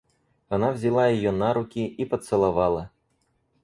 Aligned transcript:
Она 0.49 0.71
взяла 0.71 1.09
ее 1.09 1.29
на 1.29 1.53
руки 1.53 1.85
и 1.85 2.05
поцеловала. 2.05 2.89